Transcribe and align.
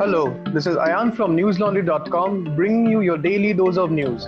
Hello, 0.00 0.34
this 0.54 0.66
is 0.66 0.76
Ayan 0.76 1.14
from 1.14 1.36
newslaundry.com 1.36 2.56
bringing 2.56 2.90
you 2.90 3.02
your 3.02 3.18
daily 3.18 3.52
dose 3.52 3.76
of 3.76 3.90
news. 3.90 4.24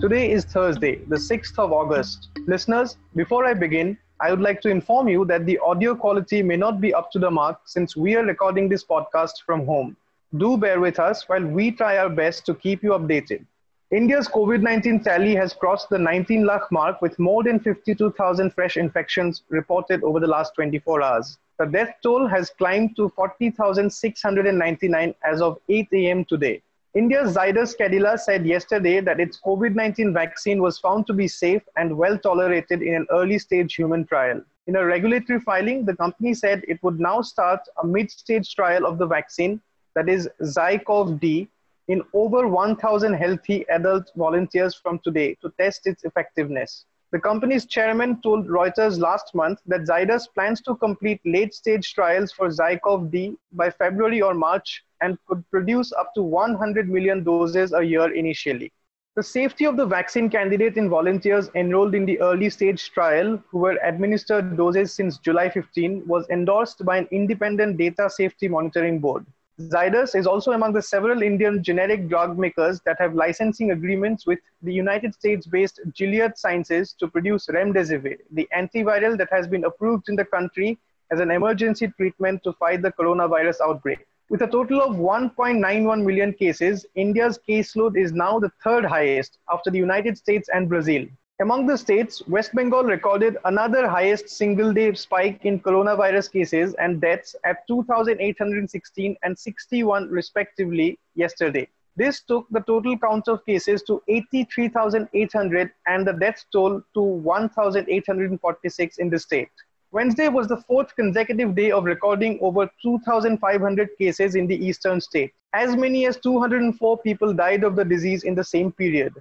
Today 0.00 0.32
is 0.32 0.44
Thursday, 0.44 0.96
the 1.06 1.14
6th 1.14 1.56
of 1.56 1.70
August. 1.70 2.30
Listeners, 2.48 2.96
before 3.14 3.46
I 3.46 3.54
begin, 3.54 3.96
I 4.20 4.30
would 4.32 4.40
like 4.40 4.60
to 4.62 4.70
inform 4.70 5.06
you 5.06 5.24
that 5.26 5.46
the 5.46 5.56
audio 5.58 5.94
quality 5.94 6.42
may 6.42 6.56
not 6.56 6.80
be 6.80 6.92
up 6.92 7.12
to 7.12 7.20
the 7.20 7.30
mark 7.30 7.60
since 7.64 7.96
we 7.96 8.16
are 8.16 8.24
recording 8.24 8.68
this 8.68 8.82
podcast 8.82 9.44
from 9.46 9.64
home. 9.64 9.96
Do 10.36 10.56
bear 10.56 10.80
with 10.80 10.98
us 10.98 11.28
while 11.28 11.46
we 11.46 11.70
try 11.70 11.98
our 11.98 12.10
best 12.10 12.44
to 12.46 12.54
keep 12.56 12.82
you 12.82 12.90
updated. 12.90 13.46
India's 13.92 14.26
COVID 14.26 14.62
19 14.62 15.04
tally 15.04 15.36
has 15.36 15.52
crossed 15.52 15.90
the 15.90 15.98
19 15.98 16.44
lakh 16.44 16.72
mark 16.72 17.00
with 17.00 17.16
more 17.20 17.44
than 17.44 17.60
52,000 17.60 18.50
fresh 18.52 18.76
infections 18.76 19.44
reported 19.48 20.02
over 20.02 20.18
the 20.18 20.26
last 20.26 20.56
24 20.56 21.02
hours. 21.02 21.38
The 21.58 21.66
death 21.66 21.94
toll 22.02 22.26
has 22.26 22.50
climbed 22.50 22.96
to 22.96 23.10
40,699 23.10 25.14
as 25.24 25.40
of 25.40 25.58
8 25.68 25.88
a.m. 25.92 26.24
today. 26.24 26.62
India's 26.94 27.36
Zydus 27.36 27.76
Cadila 27.76 28.18
said 28.18 28.46
yesterday 28.46 29.00
that 29.00 29.20
its 29.20 29.40
COVID 29.40 29.74
19 29.74 30.12
vaccine 30.12 30.62
was 30.62 30.78
found 30.78 31.06
to 31.06 31.12
be 31.12 31.28
safe 31.28 31.62
and 31.76 31.96
well 31.96 32.18
tolerated 32.18 32.82
in 32.82 32.94
an 32.94 33.06
early 33.10 33.38
stage 33.38 33.74
human 33.74 34.04
trial. 34.04 34.40
In 34.66 34.76
a 34.76 34.84
regulatory 34.84 35.40
filing, 35.40 35.84
the 35.84 35.96
company 35.96 36.34
said 36.34 36.64
it 36.66 36.82
would 36.82 36.98
now 36.98 37.20
start 37.20 37.60
a 37.82 37.86
mid 37.86 38.10
stage 38.10 38.54
trial 38.54 38.86
of 38.86 38.98
the 38.98 39.06
vaccine, 39.06 39.60
that 39.94 40.08
is 40.08 40.28
ZyCoV 40.40 41.20
D, 41.20 41.48
in 41.88 42.02
over 42.14 42.48
1,000 42.48 43.12
healthy 43.12 43.66
adult 43.68 44.10
volunteers 44.16 44.74
from 44.74 44.98
today 45.00 45.36
to 45.42 45.52
test 45.58 45.86
its 45.86 46.04
effectiveness. 46.04 46.86
The 47.14 47.20
company's 47.20 47.64
chairman 47.64 48.20
told 48.22 48.48
Reuters 48.48 48.98
last 48.98 49.36
month 49.36 49.60
that 49.66 49.86
Zydus 49.86 50.26
plans 50.34 50.60
to 50.62 50.74
complete 50.74 51.20
late 51.24 51.54
stage 51.54 51.94
trials 51.94 52.32
for 52.32 52.48
ZyCoV 52.48 53.08
D 53.12 53.36
by 53.52 53.70
February 53.70 54.20
or 54.20 54.34
March 54.34 54.82
and 55.00 55.16
could 55.28 55.48
produce 55.48 55.92
up 55.92 56.12
to 56.16 56.24
100 56.24 56.88
million 56.88 57.22
doses 57.22 57.72
a 57.72 57.84
year 57.84 58.12
initially. 58.12 58.72
The 59.14 59.22
safety 59.22 59.64
of 59.64 59.76
the 59.76 59.86
vaccine 59.86 60.28
candidate 60.28 60.76
in 60.76 60.88
volunteers 60.88 61.50
enrolled 61.54 61.94
in 61.94 62.04
the 62.04 62.20
early 62.20 62.50
stage 62.50 62.90
trial 62.90 63.40
who 63.48 63.58
were 63.58 63.78
administered 63.84 64.56
doses 64.56 64.92
since 64.92 65.18
July 65.18 65.48
15 65.50 66.08
was 66.08 66.28
endorsed 66.30 66.84
by 66.84 66.96
an 66.96 67.06
independent 67.12 67.76
data 67.76 68.10
safety 68.10 68.48
monitoring 68.48 68.98
board. 68.98 69.24
Zydus 69.60 70.16
is 70.16 70.26
also 70.26 70.50
among 70.50 70.72
the 70.72 70.82
several 70.82 71.22
Indian 71.22 71.62
generic 71.62 72.08
drug 72.08 72.36
makers 72.36 72.80
that 72.84 72.98
have 72.98 73.14
licensing 73.14 73.70
agreements 73.70 74.26
with 74.26 74.40
the 74.62 74.72
United 74.72 75.14
States-based 75.14 75.78
Gilead 75.94 76.36
Sciences 76.36 76.92
to 76.94 77.06
produce 77.06 77.46
remdesivir, 77.46 78.18
the 78.32 78.48
antiviral 78.52 79.16
that 79.16 79.28
has 79.30 79.46
been 79.46 79.64
approved 79.64 80.08
in 80.08 80.16
the 80.16 80.24
country 80.24 80.76
as 81.12 81.20
an 81.20 81.30
emergency 81.30 81.86
treatment 81.86 82.42
to 82.42 82.52
fight 82.54 82.82
the 82.82 82.90
coronavirus 82.90 83.60
outbreak. 83.60 84.04
With 84.28 84.42
a 84.42 84.48
total 84.48 84.82
of 84.82 84.96
1.91 84.96 86.04
million 86.04 86.32
cases, 86.32 86.84
India's 86.96 87.38
caseload 87.48 87.96
is 87.96 88.12
now 88.12 88.40
the 88.40 88.50
third 88.64 88.84
highest 88.84 89.38
after 89.52 89.70
the 89.70 89.78
United 89.78 90.18
States 90.18 90.48
and 90.52 90.68
Brazil. 90.68 91.06
Among 91.40 91.66
the 91.66 91.76
states, 91.76 92.22
West 92.28 92.54
Bengal 92.54 92.84
recorded 92.84 93.38
another 93.44 93.88
highest 93.88 94.28
single 94.28 94.72
day 94.72 94.94
spike 94.94 95.44
in 95.44 95.58
coronavirus 95.58 96.30
cases 96.30 96.74
and 96.74 97.00
deaths 97.00 97.34
at 97.42 97.66
2,816 97.66 99.16
and 99.24 99.36
61 99.36 100.08
respectively 100.10 100.96
yesterday. 101.16 101.66
This 101.96 102.20
took 102.20 102.46
the 102.50 102.60
total 102.60 102.96
count 102.96 103.26
of 103.26 103.44
cases 103.44 103.82
to 103.82 104.00
83,800 104.06 105.72
and 105.88 106.06
the 106.06 106.12
death 106.12 106.44
toll 106.52 106.80
to 106.94 107.00
1,846 107.02 108.98
in 108.98 109.10
the 109.10 109.18
state. 109.18 109.50
Wednesday 109.90 110.28
was 110.28 110.46
the 110.46 110.58
fourth 110.58 110.94
consecutive 110.94 111.56
day 111.56 111.72
of 111.72 111.82
recording 111.82 112.38
over 112.42 112.70
2,500 112.80 113.88
cases 113.98 114.36
in 114.36 114.46
the 114.46 114.64
eastern 114.64 115.00
state. 115.00 115.32
As 115.52 115.74
many 115.74 116.06
as 116.06 116.16
204 116.18 116.98
people 116.98 117.34
died 117.34 117.64
of 117.64 117.74
the 117.74 117.84
disease 117.84 118.22
in 118.22 118.36
the 118.36 118.44
same 118.44 118.70
period. 118.70 119.14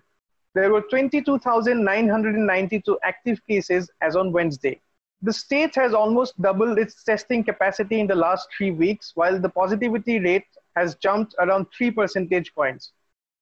There 0.56 0.72
were 0.72 0.82
22,992 0.82 3.00
active 3.04 3.40
cases 3.48 3.90
as 4.02 4.16
on 4.16 4.32
Wednesday. 4.32 4.80
The 5.24 5.34
state 5.34 5.74
has 5.76 5.94
almost 5.94 6.40
doubled 6.42 6.78
its 6.78 7.04
testing 7.04 7.44
capacity 7.44 8.00
in 8.00 8.08
the 8.08 8.16
last 8.16 8.50
three 8.56 8.72
weeks, 8.72 9.14
while 9.16 9.40
the 9.40 9.50
positivity 9.50 10.20
rate 10.20 10.46
has 10.76 10.96
jumped 10.96 11.34
around 11.40 11.68
three 11.76 11.90
percentage 11.90 12.54
points. 12.54 12.92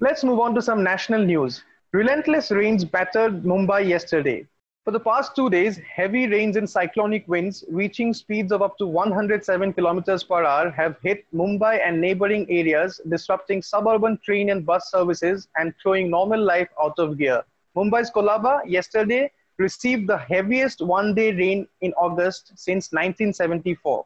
Let's 0.05 0.23
move 0.23 0.39
on 0.39 0.55
to 0.55 0.61
some 0.61 0.83
national 0.83 1.25
news. 1.25 1.65
Relentless 1.95 2.51
rains 2.51 2.85
battered 2.85 3.43
Mumbai 3.43 3.89
yesterday. 3.89 4.47
For 4.85 4.91
the 4.91 5.01
past 5.01 5.35
two 5.35 5.49
days, 5.49 5.79
heavy 5.79 6.27
rains 6.27 6.57
and 6.57 6.69
cyclonic 6.69 7.27
winds 7.27 7.65
reaching 7.71 8.13
speeds 8.13 8.53
of 8.53 8.61
up 8.61 8.77
to 8.77 8.87
107 8.87 9.73
kilometers 9.73 10.23
per 10.23 10.45
hour 10.45 10.69
have 10.73 10.97
hit 11.03 11.25
Mumbai 11.35 11.81
and 11.83 12.03
neighboring 12.03 12.45
areas, 12.51 13.01
disrupting 13.09 13.63
suburban 13.63 14.19
train 14.23 14.51
and 14.51 14.67
bus 14.67 14.91
services 14.91 15.49
and 15.57 15.73
throwing 15.83 16.11
normal 16.11 16.45
life 16.45 16.69
out 16.79 16.99
of 16.99 17.17
gear. 17.17 17.43
Mumbai's 17.75 18.11
Colaba 18.11 18.61
yesterday 18.67 19.31
received 19.57 20.07
the 20.07 20.19
heaviest 20.19 20.83
one 20.83 21.15
day 21.15 21.33
rain 21.33 21.67
in 21.81 21.95
August 21.95 22.53
since 22.57 22.93
1974. 22.93 24.05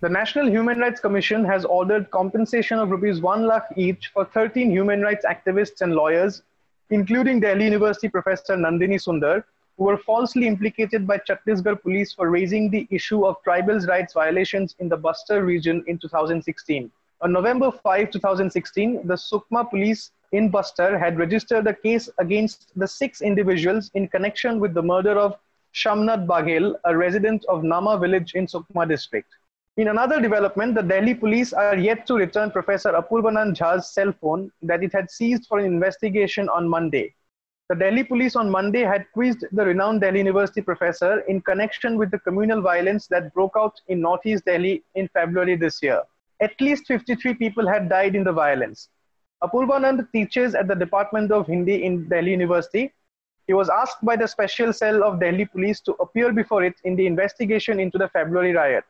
The 0.00 0.08
National 0.08 0.48
Human 0.48 0.78
Rights 0.78 1.00
Commission 1.00 1.44
has 1.46 1.64
ordered 1.64 2.08
compensation 2.12 2.78
of 2.78 2.90
rupees 2.90 3.20
1 3.20 3.48
lakh 3.48 3.66
each 3.74 4.12
for 4.14 4.24
13 4.24 4.70
human 4.70 5.02
rights 5.02 5.26
activists 5.26 5.80
and 5.80 5.92
lawyers, 5.92 6.42
including 6.90 7.40
Delhi 7.40 7.64
University 7.64 8.08
professor 8.08 8.54
Nandini 8.54 8.94
Sundar, 8.94 9.42
who 9.76 9.86
were 9.86 9.98
falsely 9.98 10.46
implicated 10.46 11.04
by 11.04 11.18
Chhattisgarh 11.18 11.82
police 11.82 12.12
for 12.12 12.30
raising 12.30 12.70
the 12.70 12.86
issue 12.92 13.26
of 13.26 13.42
tribals' 13.42 13.88
rights 13.88 14.12
violations 14.12 14.76
in 14.78 14.88
the 14.88 14.96
Bastar 14.96 15.44
region 15.44 15.82
in 15.88 15.98
2016. 15.98 16.92
On 17.22 17.32
November 17.32 17.72
5, 17.72 18.12
2016, 18.12 19.04
the 19.04 19.14
Sukma 19.14 19.68
police 19.68 20.12
in 20.30 20.48
Bastar 20.48 20.96
had 20.96 21.18
registered 21.18 21.66
a 21.66 21.74
case 21.74 22.08
against 22.18 22.70
the 22.76 22.86
six 22.86 23.20
individuals 23.20 23.90
in 23.94 24.06
connection 24.06 24.60
with 24.60 24.74
the 24.74 24.82
murder 24.82 25.18
of 25.18 25.36
Shamnath 25.74 26.24
Baghel, 26.24 26.76
a 26.84 26.96
resident 26.96 27.44
of 27.46 27.64
Nama 27.64 27.98
village 27.98 28.36
in 28.36 28.46
Sukma 28.46 28.88
district. 28.88 29.34
In 29.78 29.86
another 29.86 30.20
development, 30.20 30.74
the 30.74 30.82
Delhi 30.82 31.14
police 31.14 31.52
are 31.52 31.76
yet 31.76 32.04
to 32.08 32.14
return 32.14 32.50
Professor 32.50 32.90
Apurvanand 32.94 33.56
Jha's 33.56 33.94
cell 33.94 34.12
phone 34.20 34.50
that 34.60 34.82
it 34.82 34.92
had 34.92 35.08
seized 35.08 35.46
for 35.46 35.60
an 35.60 35.66
investigation 35.66 36.48
on 36.48 36.68
Monday. 36.68 37.14
The 37.68 37.76
Delhi 37.76 38.02
police 38.02 38.34
on 38.34 38.50
Monday 38.50 38.80
had 38.80 39.06
quizzed 39.12 39.44
the 39.52 39.64
renowned 39.64 40.00
Delhi 40.00 40.18
University 40.18 40.62
professor 40.62 41.20
in 41.28 41.40
connection 41.42 41.96
with 41.96 42.10
the 42.10 42.18
communal 42.18 42.60
violence 42.60 43.06
that 43.06 43.32
broke 43.32 43.54
out 43.56 43.80
in 43.86 44.00
northeast 44.00 44.46
Delhi 44.46 44.82
in 44.96 45.06
February 45.14 45.54
this 45.54 45.80
year. 45.80 46.02
At 46.40 46.60
least 46.60 46.88
53 46.88 47.34
people 47.34 47.68
had 47.68 47.88
died 47.88 48.16
in 48.16 48.24
the 48.24 48.32
violence. 48.32 48.88
Apurvanand 49.44 50.10
teaches 50.10 50.56
at 50.56 50.66
the 50.66 50.74
Department 50.74 51.30
of 51.30 51.46
Hindi 51.46 51.84
in 51.84 52.08
Delhi 52.08 52.32
University. 52.32 52.92
He 53.46 53.54
was 53.54 53.68
asked 53.68 54.04
by 54.04 54.16
the 54.16 54.26
special 54.26 54.72
cell 54.72 55.04
of 55.04 55.20
Delhi 55.20 55.44
police 55.44 55.78
to 55.82 55.92
appear 56.00 56.32
before 56.32 56.64
it 56.64 56.74
in 56.82 56.96
the 56.96 57.06
investigation 57.06 57.78
into 57.78 57.96
the 57.96 58.08
February 58.08 58.52
riot. 58.52 58.82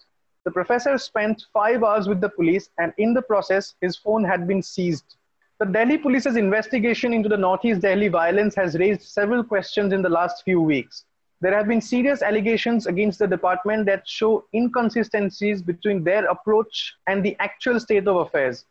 The 0.44 0.50
professor 0.50 0.96
spent 0.98 1.44
five 1.52 1.82
hours 1.82 2.08
with 2.08 2.20
the 2.20 2.28
police, 2.28 2.70
and 2.78 2.92
in 2.98 3.12
the 3.14 3.22
process, 3.22 3.74
his 3.80 3.96
phone 3.96 4.24
had 4.24 4.46
been 4.46 4.62
seized. 4.62 5.16
The 5.58 5.66
Delhi 5.66 5.98
police's 5.98 6.36
investigation 6.36 7.12
into 7.12 7.28
the 7.28 7.36
Northeast 7.36 7.80
Delhi 7.80 8.08
violence 8.08 8.54
has 8.54 8.78
raised 8.78 9.02
several 9.02 9.42
questions 9.42 9.92
in 9.92 10.02
the 10.02 10.08
last 10.08 10.44
few 10.44 10.60
weeks. 10.60 11.04
There 11.40 11.54
have 11.54 11.68
been 11.68 11.80
serious 11.80 12.22
allegations 12.22 12.86
against 12.86 13.18
the 13.18 13.26
department 13.26 13.86
that 13.86 14.08
show 14.08 14.44
inconsistencies 14.54 15.62
between 15.62 16.02
their 16.02 16.24
approach 16.26 16.94
and 17.06 17.24
the 17.24 17.36
actual 17.40 17.78
state 17.78 18.08
of 18.08 18.16
affairs. 18.16 18.64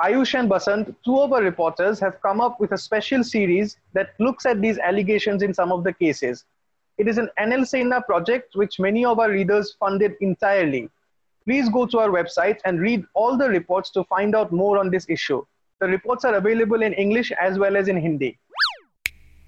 Ayush 0.00 0.38
and 0.38 0.48
Basant, 0.48 0.94
two 1.04 1.18
of 1.18 1.32
our 1.32 1.42
reporters, 1.42 1.98
have 1.98 2.22
come 2.22 2.40
up 2.40 2.60
with 2.60 2.70
a 2.70 2.78
special 2.78 3.24
series 3.24 3.76
that 3.92 4.14
looks 4.20 4.46
at 4.46 4.60
these 4.60 4.78
allegations 4.78 5.42
in 5.42 5.52
some 5.52 5.72
of 5.72 5.82
the 5.82 5.92
cases. 5.92 6.44
It 6.98 7.08
is 7.08 7.18
an 7.18 7.30
NL 7.38 7.66
Sena 7.66 8.02
project 8.02 8.54
which 8.54 8.78
many 8.78 9.04
of 9.04 9.18
our 9.18 9.30
readers 9.30 9.76
funded 9.78 10.14
entirely. 10.20 10.88
Please 11.48 11.70
go 11.70 11.86
to 11.86 11.98
our 11.98 12.10
website 12.10 12.58
and 12.66 12.78
read 12.78 13.06
all 13.14 13.38
the 13.38 13.48
reports 13.48 13.88
to 13.92 14.04
find 14.04 14.36
out 14.36 14.52
more 14.52 14.76
on 14.76 14.90
this 14.90 15.06
issue. 15.08 15.42
The 15.80 15.86
reports 15.86 16.26
are 16.26 16.34
available 16.34 16.82
in 16.82 16.92
English 16.92 17.32
as 17.40 17.58
well 17.58 17.74
as 17.74 17.88
in 17.88 17.96
Hindi. 17.96 18.38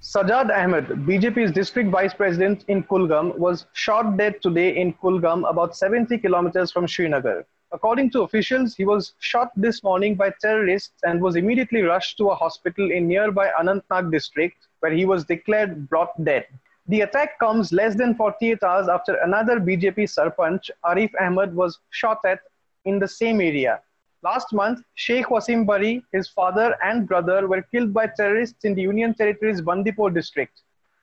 Sajad 0.01 0.49
Ahmed, 0.51 0.87
BJP's 1.07 1.53
district 1.53 1.91
vice 1.91 2.15
president 2.15 2.65
in 2.69 2.85
Kulgam, 2.85 3.37
was 3.37 3.67
shot 3.75 4.17
dead 4.17 4.41
today 4.41 4.79
in 4.79 4.95
Kulgam, 4.95 5.47
about 5.47 5.77
70 5.77 6.17
kilometers 6.17 6.73
from 6.73 6.89
Srinagar. 6.89 7.45
According 7.71 8.13
to 8.13 8.23
officials, 8.23 8.75
he 8.75 8.87
was 8.87 9.13
shot 9.19 9.51
this 9.55 9.83
morning 9.83 10.15
by 10.15 10.33
terrorists 10.41 11.03
and 11.03 11.21
was 11.21 11.37
immediately 11.37 11.83
rushed 11.83 12.17
to 12.17 12.31
a 12.31 12.35
hospital 12.35 12.91
in 12.91 13.09
nearby 13.09 13.51
Anantnag 13.61 14.11
district, 14.11 14.57
where 14.79 14.91
he 14.91 15.05
was 15.05 15.27
declared 15.27 15.87
brought 15.91 16.25
dead. 16.25 16.47
The 16.87 17.03
attack 17.03 17.39
comes 17.39 17.73
less 17.73 17.95
than 17.95 18.15
48 18.15 18.63
hours 18.63 18.89
after 18.89 19.15
another 19.17 19.61
BJP 19.61 20.09
Sarpanch, 20.09 20.71
Arif 20.85 21.11
Ahmed, 21.21 21.55
was 21.55 21.79
shot 21.91 22.19
at 22.25 22.41
in 22.85 22.99
the 22.99 23.09
same 23.09 23.41
area. 23.41 23.81
Last 24.23 24.53
month, 24.53 24.83
Sheikh 24.95 25.27
Wasim 25.27 25.67
Bari, 25.67 26.03
his 26.13 26.29
father 26.29 26.77
and 26.83 27.09
brother 27.09 27.47
were 27.49 27.63
killed 27.63 27.95
by 27.95 28.07
terrorists 28.07 28.65
in 28.65 28.75
the 28.75 28.83
Union 28.83 29.15
Territory's 29.15 29.63
Bandipur 29.63 30.11
district. 30.11 30.63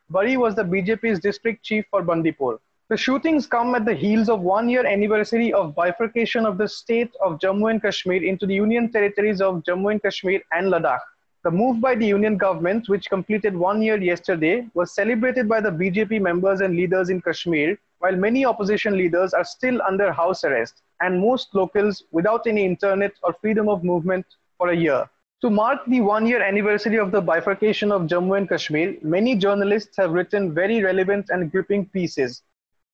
Bari 0.10 0.38
was 0.38 0.56
the 0.56 0.64
BJP's 0.64 1.20
district 1.20 1.64
chief 1.64 1.86
for 1.90 2.04
Bandipur. 2.04 2.60
The 2.90 2.96
shootings 2.96 3.48
come 3.48 3.76
at 3.76 3.84
the 3.84 3.94
heels 3.94 4.30
of 4.30 4.42
one 4.42 4.70
year 4.70 4.86
anniversary 4.86 5.52
of 5.52 5.76
bifurcation 5.76 6.46
of 6.46 6.58
the 6.58 6.68
state 6.68 7.12
of 7.22 7.40
Jammu 7.40 7.70
and 7.70 7.82
Kashmir 7.82 8.24
into 8.24 8.46
the 8.46 8.54
union 8.54 8.92
territories 8.92 9.42
of 9.42 9.64
Jammu 9.64 9.92
and 9.92 10.02
Kashmir 10.02 10.42
and 10.54 10.68
Ladakh. 10.68 11.02
The 11.44 11.52
move 11.52 11.80
by 11.80 11.96
the 11.96 12.06
union 12.06 12.36
government, 12.36 12.90
which 12.90 13.10
completed 13.10 13.56
one 13.56 13.82
year 13.82 13.98
yesterday, 13.98 14.68
was 14.74 14.94
celebrated 14.94 15.48
by 15.48 15.62
the 15.62 15.70
BJP 15.70 16.20
members 16.20 16.62
and 16.62 16.76
leaders 16.76 17.10
in 17.10 17.22
Kashmir, 17.22 17.78
while 18.00 18.16
many 18.16 18.44
opposition 18.46 18.98
leaders 18.98 19.34
are 19.34 19.46
still 19.46 19.82
under 19.84 20.12
house 20.12 20.44
arrest, 20.44 20.82
and 21.00 21.22
most 21.22 21.54
locals 21.54 22.04
without 22.12 22.48
any 22.48 22.66
internet 22.66 23.14
or 23.24 23.34
freedom 23.34 23.70
of 23.70 23.84
movement 23.84 24.26
for 24.58 24.70
a 24.70 24.76
year. 24.76 25.10
To 25.42 25.52
mark 25.52 25.86
the 25.86 26.02
one 26.02 26.26
year 26.26 26.42
anniversary 26.42 26.98
of 26.98 27.12
the 27.12 27.22
bifurcation 27.22 27.92
of 27.92 28.08
Jammu 28.08 28.36
and 28.36 28.50
Kashmir, 28.50 28.98
many 29.04 29.36
journalists 29.36 29.96
have 29.98 30.12
written 30.12 30.54
very 30.54 30.84
relevant 30.84 31.30
and 31.30 31.52
gripping 31.52 31.86
pieces. 31.86 32.42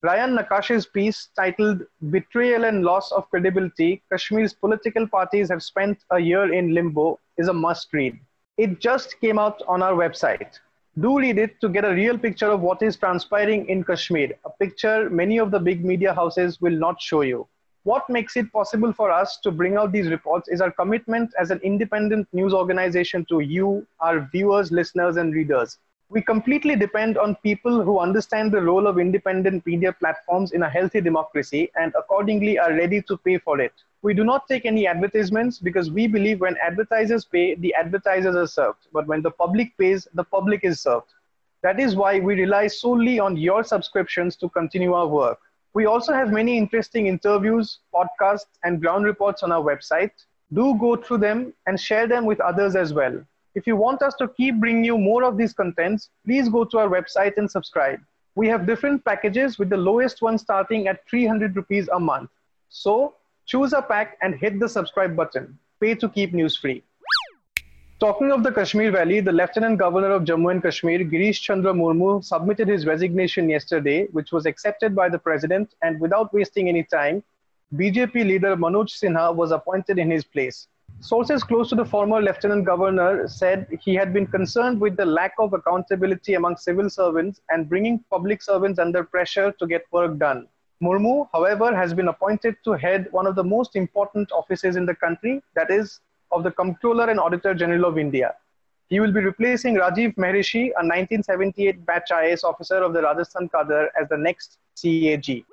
Rayan 0.04 0.38
Naqash's 0.38 0.86
piece 0.86 1.30
titled 1.34 1.84
Betrayal 2.12 2.66
and 2.66 2.84
Loss 2.84 3.14
of 3.14 3.30
Credibility 3.30 4.04
Kashmir's 4.12 4.54
Political 4.54 5.08
Parties 5.08 5.48
Have 5.50 5.64
Spent 5.64 6.04
a 6.12 6.20
Year 6.20 6.54
in 6.54 6.74
Limbo 6.74 7.18
is 7.38 7.48
a 7.48 7.54
must 7.54 7.94
read. 7.94 8.20
It 8.58 8.80
just 8.80 9.20
came 9.20 9.40
out 9.40 9.64
on 9.68 9.82
our 9.82 9.94
website. 9.94 10.60
Do 11.00 11.18
read 11.18 11.40
it 11.40 11.60
to 11.62 11.70
get 11.70 11.86
a 11.86 11.94
real 11.94 12.20
picture 12.20 12.52
of 12.52 12.62
what 12.62 12.84
is 12.84 12.96
transpiring 12.96 13.68
in 13.68 13.84
Kashmir, 13.84 14.32
a 14.46 14.52
picture 14.52 15.10
many 15.10 15.40
of 15.40 15.50
the 15.50 15.60
big 15.60 15.84
media 15.84 16.14
houses 16.14 16.62
will 16.62 16.78
not 16.78 17.02
show 17.02 17.22
you. 17.22 17.48
What 17.82 18.08
makes 18.10 18.38
it 18.38 18.54
possible 18.54 18.94
for 18.94 19.10
us 19.10 19.38
to 19.38 19.52
bring 19.52 19.76
out 19.76 19.92
these 19.92 20.08
reports 20.08 20.50
is 20.50 20.62
our 20.62 20.72
commitment 20.72 21.34
as 21.40 21.50
an 21.50 21.62
independent 21.64 22.28
news 22.32 22.54
organization 22.54 23.26
to 23.30 23.40
you, 23.40 23.88
our 24.00 24.30
viewers, 24.32 24.72
listeners, 24.72 25.18
and 25.18 25.34
readers 25.34 25.80
we 26.14 26.22
completely 26.22 26.76
depend 26.76 27.18
on 27.18 27.36
people 27.38 27.84
who 27.84 27.98
understand 27.98 28.52
the 28.52 28.62
role 28.62 28.86
of 28.86 29.00
independent 29.00 29.66
media 29.66 29.92
platforms 29.92 30.52
in 30.52 30.62
a 30.62 30.70
healthy 30.70 31.02
democracy 31.02 31.72
and 31.76 31.92
accordingly 31.98 32.60
are 32.60 32.72
ready 32.72 33.02
to 33.02 33.18
pay 33.18 33.40
for 33.40 33.60
it. 33.60 33.74
We 34.04 34.14
do 34.14 34.24
not 34.24 34.48
take 34.48 34.68
any 34.68 34.86
advertisements 34.86 35.58
because 35.58 35.90
we 35.90 36.06
believe 36.06 36.40
when 36.40 36.56
advertisers 36.58 37.26
pay, 37.26 37.56
the 37.56 37.74
advertisers 37.74 38.36
are 38.36 38.46
served. 38.46 38.86
But 38.94 39.08
when 39.08 39.24
the 39.24 39.32
public 39.32 39.76
pays, 39.76 40.08
the 40.14 40.24
public 40.24 40.64
is 40.64 40.80
served. 40.80 41.08
That 41.64 41.80
is 41.80 41.96
why 41.96 42.20
we 42.20 42.36
rely 42.36 42.68
solely 42.68 43.18
on 43.18 43.36
your 43.36 43.64
subscriptions 43.64 44.36
to 44.36 44.50
continue 44.50 44.94
our 44.94 45.08
work. 45.08 45.40
We 45.74 45.88
also 45.88 46.14
have 46.14 46.32
many 46.32 46.60
interesting 46.60 47.08
interviews, 47.08 47.80
podcasts, 47.92 48.60
and 48.64 48.80
ground 48.80 49.06
reports 49.06 49.42
on 49.42 49.52
our 49.52 49.64
website. 49.64 50.12
Do 50.54 50.78
go 50.80 50.96
through 50.96 51.20
them 51.20 51.54
and 51.66 51.80
share 51.80 52.08
them 52.08 52.26
with 52.26 52.40
others 52.40 52.76
as 52.76 52.94
well. 52.94 53.20
If 53.56 53.68
you 53.68 53.76
want 53.76 54.02
us 54.02 54.16
to 54.16 54.28
keep 54.30 54.60
bringing 54.60 54.84
you 54.84 54.98
more 54.98 55.24
of 55.24 55.38
these 55.38 55.54
contents, 55.54 56.10
please 56.26 56.50
go 56.50 56.66
to 56.66 56.80
our 56.80 56.88
website 56.88 57.38
and 57.38 57.50
subscribe. 57.50 58.00
We 58.34 58.48
have 58.48 58.66
different 58.66 59.06
packages 59.06 59.60
with 59.60 59.70
the 59.70 59.78
lowest 59.78 60.24
one 60.24 60.40
starting 60.40 60.88
at 60.88 61.08
300 61.08 61.56
rupees 61.56 61.88
a 61.94 62.00
month. 62.00 62.32
So 62.70 63.14
choose 63.46 63.74
a 63.74 63.82
pack 63.84 64.18
and 64.24 64.34
hit 64.34 64.60
the 64.60 64.68
subscribe 64.68 65.16
button. 65.16 65.60
Pay 65.80 65.94
to 65.96 66.10
keep 66.10 66.34
news 66.34 66.58
free. 66.58 66.82
Talking 68.00 68.32
of 68.32 68.42
the 68.42 68.52
Kashmir 68.52 68.92
Valley, 68.92 69.20
the 69.20 69.32
Lieutenant 69.32 69.78
Governor 69.78 70.10
of 70.10 70.24
Jammu 70.24 70.50
and 70.50 70.64
Kashmir, 70.64 71.00
Girish 71.06 71.40
Chandra 71.40 71.74
Murmu, 71.74 72.26
submitted 72.26 72.68
his 72.68 72.88
resignation 72.88 73.48
yesterday, 73.48 74.08
which 74.08 74.32
was 74.32 74.48
accepted 74.48 74.96
by 74.96 75.10
the 75.10 75.20
President, 75.20 75.76
and 75.84 76.00
without 76.02 76.34
wasting 76.34 76.70
any 76.70 76.84
time, 76.84 77.24
BJP 77.76 78.16
leader 78.16 78.58
Manoj 78.58 78.90
Sinha 78.90 79.34
was 79.34 79.52
appointed 79.52 80.00
in 80.00 80.10
his 80.10 80.24
place. 80.24 80.68
Sources 81.00 81.44
close 81.44 81.70
to 81.70 81.76
the 81.76 81.84
former 81.84 82.22
lieutenant 82.22 82.66
governor 82.66 83.28
said 83.28 83.68
he 83.82 83.94
had 83.94 84.14
been 84.14 84.26
concerned 84.26 84.80
with 84.80 84.96
the 84.96 85.06
lack 85.06 85.34
of 85.38 85.54
accountability 85.54 86.36
among 86.36 86.56
civil 86.58 86.90
servants 86.90 87.42
and 87.50 87.68
bringing 87.68 88.04
public 88.10 88.42
servants 88.42 88.80
under 88.80 89.04
pressure 89.04 89.52
to 89.60 89.68
get 89.68 89.84
work 89.92 90.18
done. 90.18 90.48
Murmu, 90.82 91.28
however, 91.32 91.76
has 91.76 91.94
been 91.94 92.08
appointed 92.08 92.56
to 92.64 92.72
head 92.74 93.08
one 93.12 93.28
of 93.28 93.36
the 93.36 93.44
most 93.44 93.76
important 93.76 94.32
offices 94.32 94.76
in 94.76 94.86
the 94.86 94.96
country, 94.96 95.42
that 95.56 95.72
is, 95.72 96.00
of 96.32 96.44
the 96.44 96.52
Comptroller 96.52 97.10
and 97.10 97.20
Auditor 97.20 97.54
General 97.54 97.86
of 97.86 97.98
India. 97.98 98.34
He 98.90 99.00
will 99.00 99.12
be 99.12 99.22
replacing 99.22 99.76
Rajiv 99.76 100.16
Mehrishi, 100.16 100.72
a 100.80 100.84
1978 100.84 101.86
batch 101.86 102.10
IAS 102.12 102.44
officer 102.44 102.78
of 102.84 102.94
the 102.94 103.02
Rajasthan 103.02 103.50
Cadre, 103.50 103.88
as 104.00 104.10
the 104.10 104.18
next 104.18 104.58
CAG. 104.82 105.46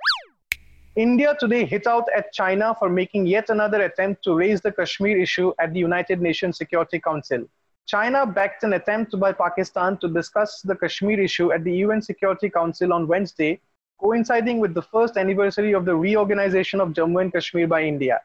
India 0.96 1.36
today 1.38 1.64
hit 1.64 1.86
out 1.86 2.08
at 2.16 2.32
China 2.32 2.74
for 2.76 2.88
making 2.88 3.24
yet 3.24 3.48
another 3.48 3.82
attempt 3.82 4.24
to 4.24 4.34
raise 4.34 4.60
the 4.60 4.72
Kashmir 4.72 5.16
issue 5.20 5.52
at 5.60 5.72
the 5.72 5.78
United 5.78 6.20
Nations 6.20 6.58
Security 6.58 6.98
Council. 6.98 7.44
China 7.86 8.26
backed 8.26 8.64
an 8.64 8.72
attempt 8.72 9.16
by 9.20 9.32
Pakistan 9.32 9.98
to 9.98 10.08
discuss 10.08 10.62
the 10.62 10.74
Kashmir 10.74 11.20
issue 11.20 11.52
at 11.52 11.62
the 11.62 11.72
UN 11.84 12.02
Security 12.02 12.50
Council 12.50 12.92
on 12.92 13.06
Wednesday, 13.06 13.60
coinciding 14.00 14.58
with 14.58 14.74
the 14.74 14.82
first 14.82 15.16
anniversary 15.16 15.74
of 15.74 15.84
the 15.84 15.94
reorganization 15.94 16.80
of 16.80 16.88
Jammu 16.88 17.20
and 17.20 17.32
Kashmir 17.32 17.68
by 17.68 17.84
India. 17.84 18.20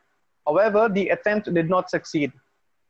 However, 0.47 0.89
the 0.89 1.09
attempt 1.09 1.53
did 1.53 1.69
not 1.69 1.91
succeed. 1.91 2.31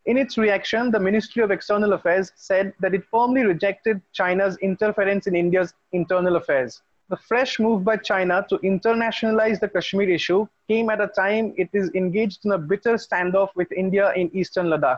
In 0.06 0.18
its 0.18 0.38
reaction, 0.38 0.90
the 0.90 1.02
Ministry 1.02 1.44
of 1.44 1.52
External 1.52 1.92
Affairs 1.92 2.32
said 2.38 2.74
that 2.80 2.94
it 2.94 3.04
firmly 3.12 3.44
rejected 3.44 4.02
China's 4.14 4.56
interference 4.60 5.28
in 5.28 5.36
India's 5.36 5.74
internal 5.92 6.38
affairs. 6.38 6.82
The 7.08 7.18
fresh 7.18 7.60
move 7.60 7.84
by 7.84 7.98
China 7.98 8.44
to 8.50 8.58
internationalize 8.58 9.60
the 9.60 9.70
Kashmir 9.70 10.10
issue 10.10 10.48
came 10.68 10.90
at 10.90 11.00
a 11.00 11.08
time 11.08 11.54
it 11.56 11.70
is 11.72 11.92
engaged 11.94 12.46
in 12.46 12.54
a 12.54 12.58
bitter 12.58 12.96
standoff 12.96 13.50
with 13.54 13.72
India 13.72 14.12
in 14.16 14.36
eastern 14.36 14.72
Ladakh. 14.72 14.98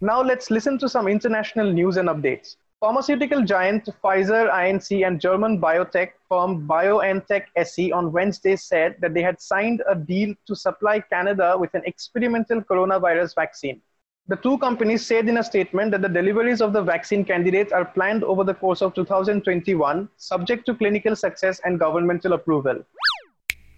Now 0.00 0.22
let's 0.22 0.50
listen 0.50 0.76
to 0.78 0.88
some 0.88 1.06
international 1.06 1.72
news 1.72 1.98
and 1.98 2.08
updates. 2.08 2.56
Pharmaceutical 2.80 3.44
giant 3.44 3.88
Pfizer 4.02 4.50
Inc. 4.50 5.06
and 5.06 5.20
German 5.20 5.60
biotech 5.60 6.10
firm 6.28 6.66
BioNTech 6.66 7.44
SE 7.54 7.92
on 7.92 8.10
Wednesday 8.10 8.56
said 8.56 8.96
that 9.00 9.14
they 9.14 9.22
had 9.22 9.40
signed 9.40 9.84
a 9.88 9.94
deal 9.94 10.34
to 10.48 10.56
supply 10.56 10.98
Canada 10.98 11.56
with 11.56 11.72
an 11.74 11.82
experimental 11.86 12.60
coronavirus 12.60 13.36
vaccine. 13.36 13.80
The 14.30 14.36
two 14.36 14.58
companies 14.58 15.06
said 15.06 15.26
in 15.26 15.38
a 15.38 15.42
statement 15.42 15.90
that 15.92 16.02
the 16.02 16.08
deliveries 16.08 16.60
of 16.60 16.74
the 16.74 16.82
vaccine 16.82 17.24
candidates 17.24 17.72
are 17.72 17.86
planned 17.86 18.22
over 18.22 18.44
the 18.44 18.52
course 18.52 18.82
of 18.82 18.92
2021, 18.92 20.06
subject 20.18 20.66
to 20.66 20.74
clinical 20.74 21.16
success 21.16 21.62
and 21.64 21.78
governmental 21.78 22.34
approval. 22.34 22.84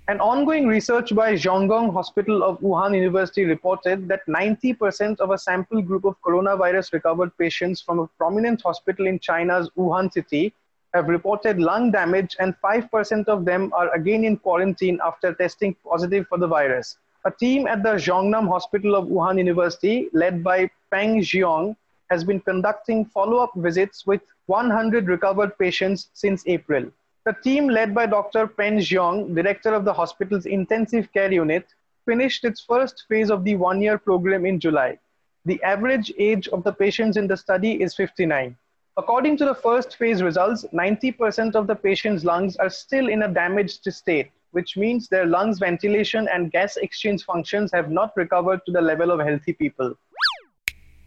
An 0.08 0.18
ongoing 0.18 0.66
research 0.66 1.14
by 1.14 1.34
Zhongnan 1.34 1.92
Hospital 1.92 2.42
of 2.42 2.58
Wuhan 2.58 2.96
University 2.96 3.44
reported 3.44 4.08
that 4.08 4.26
90% 4.26 5.20
of 5.20 5.30
a 5.30 5.38
sample 5.38 5.80
group 5.82 6.04
of 6.04 6.20
coronavirus 6.20 6.94
recovered 6.94 7.30
patients 7.38 7.80
from 7.80 8.00
a 8.00 8.08
prominent 8.18 8.60
hospital 8.60 9.06
in 9.06 9.20
China's 9.20 9.70
Wuhan 9.78 10.12
city 10.12 10.52
have 10.94 11.06
reported 11.06 11.60
lung 11.60 11.92
damage, 11.92 12.36
and 12.40 12.56
5% 12.60 13.28
of 13.28 13.44
them 13.44 13.72
are 13.72 13.94
again 13.94 14.24
in 14.24 14.36
quarantine 14.36 14.98
after 15.04 15.32
testing 15.32 15.76
positive 15.88 16.26
for 16.26 16.38
the 16.38 16.48
virus. 16.48 16.96
A 17.26 17.30
team 17.30 17.66
at 17.66 17.82
the 17.82 17.96
Zhongnan 17.96 18.48
Hospital 18.48 18.94
of 18.94 19.08
Wuhan 19.08 19.36
University, 19.36 20.08
led 20.14 20.42
by 20.42 20.70
Peng 20.90 21.20
Xiong, 21.20 21.76
has 22.08 22.24
been 22.24 22.40
conducting 22.40 23.04
follow-up 23.04 23.52
visits 23.56 24.06
with 24.06 24.22
100 24.46 25.06
recovered 25.06 25.58
patients 25.58 26.08
since 26.14 26.42
April. 26.46 26.90
The 27.26 27.34
team 27.44 27.68
led 27.68 27.94
by 27.94 28.06
Dr. 28.06 28.46
Peng 28.46 28.78
Xiong, 28.78 29.34
director 29.34 29.74
of 29.74 29.84
the 29.84 29.92
hospital's 29.92 30.46
intensive 30.46 31.12
care 31.12 31.30
unit, 31.30 31.66
finished 32.06 32.46
its 32.46 32.62
first 32.62 33.04
phase 33.06 33.30
of 33.30 33.44
the 33.44 33.56
one-year 33.56 33.98
program 33.98 34.46
in 34.46 34.58
July. 34.58 34.98
The 35.44 35.62
average 35.62 36.10
age 36.18 36.48
of 36.48 36.64
the 36.64 36.72
patients 36.72 37.18
in 37.18 37.26
the 37.26 37.36
study 37.36 37.82
is 37.82 37.94
59. 37.94 38.56
According 38.96 39.36
to 39.36 39.44
the 39.44 39.54
first 39.54 39.96
phase 39.96 40.22
results, 40.22 40.64
90% 40.72 41.54
of 41.54 41.66
the 41.66 41.74
patient's 41.74 42.24
lungs 42.24 42.56
are 42.56 42.70
still 42.70 43.10
in 43.10 43.24
a 43.24 43.28
damaged 43.28 43.84
state, 43.92 44.30
which 44.52 44.76
means 44.76 45.08
their 45.08 45.26
lungs 45.26 45.58
ventilation 45.58 46.28
and 46.32 46.52
gas 46.52 46.76
exchange 46.76 47.24
functions 47.24 47.70
have 47.72 47.90
not 47.90 48.16
recovered 48.16 48.60
to 48.66 48.72
the 48.72 48.80
level 48.80 49.10
of 49.10 49.20
healthy 49.20 49.52
people. 49.52 49.94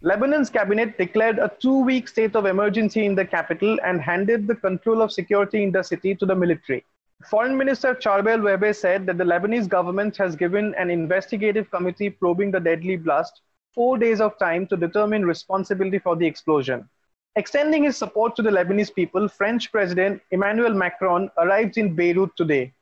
Lebanon's 0.02 0.50
cabinet 0.50 0.98
declared 0.98 1.38
a 1.38 1.50
two 1.60 1.78
week 1.82 2.08
state 2.08 2.36
of 2.36 2.44
emergency 2.44 3.06
in 3.06 3.14
the 3.14 3.24
capital 3.24 3.78
and 3.82 4.02
handed 4.02 4.46
the 4.46 4.54
control 4.54 5.00
of 5.00 5.10
security 5.10 5.62
in 5.62 5.72
the 5.72 5.82
city 5.82 6.14
to 6.14 6.26
the 6.26 6.34
military. 6.34 6.84
Foreign 7.30 7.56
Minister 7.56 7.94
Charbel 7.94 8.42
Wehbe 8.42 8.76
said 8.76 9.06
that 9.06 9.16
the 9.16 9.24
Lebanese 9.24 9.66
government 9.66 10.14
has 10.18 10.36
given 10.36 10.74
an 10.74 10.90
investigative 10.90 11.70
committee 11.70 12.10
probing 12.10 12.50
the 12.50 12.60
deadly 12.60 12.96
blast 12.96 13.40
four 13.74 13.96
days 13.96 14.20
of 14.20 14.38
time 14.38 14.66
to 14.66 14.76
determine 14.76 15.24
responsibility 15.24 15.98
for 15.98 16.16
the 16.16 16.26
explosion. 16.26 16.86
Extending 17.36 17.84
his 17.84 17.96
support 17.96 18.36
to 18.36 18.42
the 18.42 18.50
Lebanese 18.50 18.94
people, 18.94 19.26
French 19.26 19.72
President 19.72 20.20
Emmanuel 20.30 20.74
Macron 20.74 21.30
arrived 21.38 21.78
in 21.78 21.94
Beirut 21.94 22.36
today. 22.36 22.72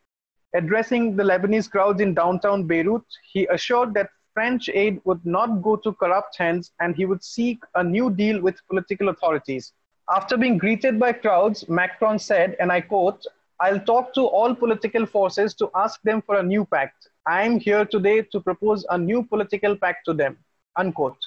Addressing 0.54 1.16
the 1.16 1.22
Lebanese 1.22 1.70
crowds 1.70 2.00
in 2.00 2.12
downtown 2.14 2.64
Beirut, 2.64 3.04
he 3.32 3.46
assured 3.46 3.94
that 3.94 4.10
French 4.34 4.68
aid 4.68 5.00
would 5.04 5.24
not 5.24 5.62
go 5.62 5.76
to 5.76 5.92
corrupt 5.92 6.36
hands 6.36 6.72
and 6.80 6.94
he 6.94 7.04
would 7.06 7.24
seek 7.24 7.62
a 7.74 7.82
new 7.82 8.10
deal 8.10 8.40
with 8.40 8.66
political 8.68 9.08
authorities. 9.08 9.72
After 10.14 10.36
being 10.36 10.58
greeted 10.58 10.98
by 10.98 11.12
crowds, 11.14 11.68
Macron 11.68 12.18
said, 12.18 12.56
and 12.60 12.70
I 12.70 12.80
quote, 12.80 13.24
I'll 13.60 13.80
talk 13.80 14.12
to 14.14 14.22
all 14.26 14.54
political 14.54 15.06
forces 15.06 15.54
to 15.54 15.70
ask 15.74 16.02
them 16.02 16.20
for 16.20 16.36
a 16.36 16.42
new 16.42 16.64
pact. 16.64 17.08
I 17.26 17.44
am 17.44 17.60
here 17.60 17.84
today 17.84 18.22
to 18.22 18.40
propose 18.40 18.84
a 18.90 18.98
new 18.98 19.22
political 19.22 19.76
pact 19.76 20.04
to 20.06 20.12
them. 20.12 20.36
Unquote. 20.76 21.18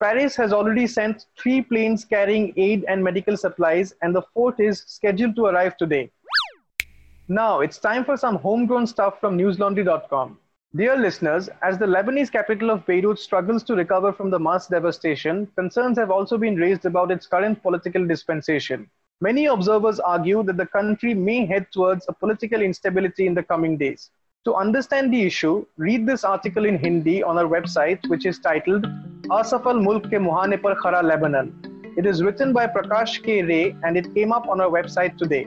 Paris 0.00 0.34
has 0.36 0.52
already 0.52 0.86
sent 0.86 1.26
three 1.38 1.62
planes 1.62 2.04
carrying 2.04 2.52
aid 2.56 2.84
and 2.88 3.02
medical 3.02 3.36
supplies, 3.36 3.94
and 4.02 4.14
the 4.14 4.22
fourth 4.34 4.58
is 4.58 4.82
scheduled 4.86 5.36
to 5.36 5.46
arrive 5.46 5.76
today. 5.76 6.10
Now 7.28 7.60
it's 7.60 7.78
time 7.78 8.04
for 8.04 8.18
some 8.18 8.36
homegrown 8.36 8.86
stuff 8.86 9.18
from 9.18 9.38
newslaundry.com. 9.38 10.38
Dear 10.76 10.96
listeners, 10.96 11.48
as 11.62 11.78
the 11.78 11.86
Lebanese 11.86 12.30
capital 12.30 12.68
of 12.68 12.84
Beirut 12.84 13.18
struggles 13.18 13.62
to 13.62 13.74
recover 13.74 14.12
from 14.12 14.28
the 14.28 14.38
mass 14.38 14.66
devastation, 14.66 15.48
concerns 15.56 15.96
have 15.96 16.10
also 16.10 16.36
been 16.36 16.56
raised 16.56 16.84
about 16.84 17.10
its 17.10 17.26
current 17.26 17.62
political 17.62 18.06
dispensation. 18.06 18.90
Many 19.22 19.46
observers 19.46 20.00
argue 20.00 20.42
that 20.42 20.58
the 20.58 20.66
country 20.66 21.14
may 21.14 21.46
head 21.46 21.66
towards 21.72 22.04
a 22.08 22.12
political 22.12 22.60
instability 22.60 23.26
in 23.26 23.32
the 23.32 23.42
coming 23.42 23.78
days. 23.78 24.10
To 24.44 24.54
understand 24.54 25.10
the 25.10 25.22
issue, 25.22 25.64
read 25.78 26.06
this 26.06 26.24
article 26.24 26.66
in 26.66 26.76
Hindi 26.76 27.22
on 27.22 27.38
our 27.38 27.46
website, 27.46 28.06
which 28.10 28.26
is 28.26 28.38
titled 28.38 28.84
Asafal 29.30 29.82
Mulk 29.82 30.08
ke 30.08 30.20
Muhane 30.28 30.60
par 30.60 30.74
Khara 30.74 31.02
Lebanon. 31.02 31.54
It 31.96 32.04
is 32.04 32.22
written 32.22 32.52
by 32.52 32.66
Prakash 32.66 33.22
K. 33.22 33.42
Ray 33.42 33.74
and 33.82 33.96
it 33.96 34.14
came 34.14 34.30
up 34.30 34.46
on 34.46 34.60
our 34.60 34.68
website 34.68 35.16
today. 35.16 35.46